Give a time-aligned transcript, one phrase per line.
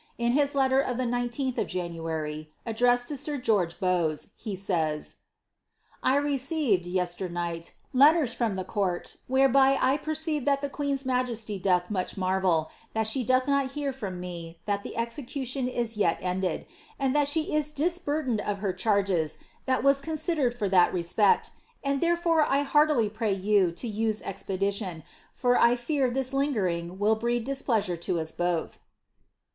[0.17, 5.17] In his letter of the 10th of January, addressed to sir George Bowes, he says,
[6.11, 11.91] —I received, yesternight, letters ftom the court, whereby I perceive tliat the parens msgesty doth
[11.91, 16.17] much marvel that she doth not hear from me tliat the exe cution is yet
[16.19, 16.65] ended,
[16.97, 19.37] and that she is disburthened of her charges
[19.67, 21.51] that was consi dered for that respect;
[21.83, 27.13] and therefore I heartily pray you to use expedition, for I fttr Ibis lingering will
[27.15, 28.79] breed displeasure to us botli."